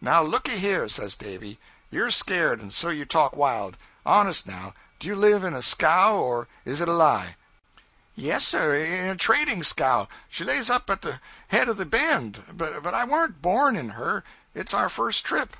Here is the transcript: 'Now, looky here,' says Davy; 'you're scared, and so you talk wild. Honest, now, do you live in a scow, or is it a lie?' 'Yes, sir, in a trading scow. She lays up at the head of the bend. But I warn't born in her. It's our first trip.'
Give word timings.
'Now, 0.00 0.22
looky 0.22 0.56
here,' 0.56 0.86
says 0.86 1.16
Davy; 1.16 1.58
'you're 1.90 2.12
scared, 2.12 2.60
and 2.60 2.72
so 2.72 2.90
you 2.90 3.04
talk 3.04 3.34
wild. 3.34 3.76
Honest, 4.06 4.46
now, 4.46 4.72
do 5.00 5.08
you 5.08 5.16
live 5.16 5.42
in 5.42 5.52
a 5.52 5.62
scow, 5.62 6.14
or 6.14 6.46
is 6.64 6.80
it 6.80 6.86
a 6.88 6.92
lie?' 6.92 7.34
'Yes, 8.14 8.46
sir, 8.46 8.76
in 8.76 9.08
a 9.08 9.16
trading 9.16 9.64
scow. 9.64 10.06
She 10.28 10.44
lays 10.44 10.70
up 10.70 10.88
at 10.90 11.02
the 11.02 11.20
head 11.48 11.68
of 11.68 11.76
the 11.78 11.86
bend. 11.86 12.44
But 12.56 12.86
I 12.94 13.02
warn't 13.04 13.42
born 13.42 13.74
in 13.74 13.88
her. 13.98 14.22
It's 14.54 14.74
our 14.74 14.88
first 14.88 15.24
trip.' 15.24 15.56